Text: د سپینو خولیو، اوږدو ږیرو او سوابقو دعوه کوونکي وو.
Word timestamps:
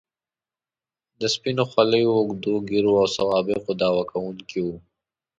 د 1.19 1.21
سپینو 1.33 1.63
خولیو، 1.71 2.11
اوږدو 2.17 2.53
ږیرو 2.69 2.93
او 3.01 3.07
سوابقو 3.17 3.71
دعوه 3.81 4.03
کوونکي 4.11 4.59
وو. 4.65 4.75